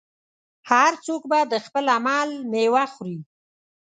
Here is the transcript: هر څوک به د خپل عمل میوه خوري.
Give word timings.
هر 0.71 0.91
څوک 1.05 1.21
به 1.31 1.39
د 1.51 1.53
خپل 1.65 1.85
عمل 1.97 2.29
میوه 2.51 2.83
خوري. 2.93 3.19